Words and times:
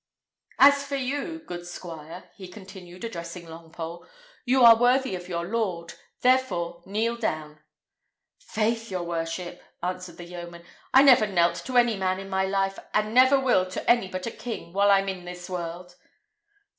"As 0.57 0.83
for 0.83 0.95
you, 0.95 1.43
good 1.45 1.67
squire," 1.67 2.31
he 2.35 2.47
continued, 2.47 3.03
addressing 3.03 3.45
Longpole, 3.45 4.07
"you 4.45 4.63
are 4.63 4.75
worthy 4.75 5.13
of 5.13 5.27
your 5.29 5.45
lord; 5.47 5.93
therefore 6.21 6.81
kneel 6.87 7.15
down." 7.17 7.59
"Faith, 8.39 8.89
your 8.89 9.03
worship," 9.03 9.61
answered 9.83 10.17
the 10.17 10.25
yeoman, 10.25 10.63
"I 10.91 11.03
never 11.03 11.27
knelt 11.27 11.57
to 11.67 11.77
any 11.77 11.97
man 11.97 12.19
in 12.19 12.29
my 12.31 12.45
life, 12.47 12.79
and 12.95 13.13
never 13.13 13.39
will 13.39 13.69
to 13.69 13.87
any 13.87 14.07
but 14.07 14.25
a 14.25 14.31
king, 14.31 14.73
while 14.73 14.89
I'm 14.89 15.07
in 15.07 15.23
this 15.23 15.47
world!" 15.47 15.95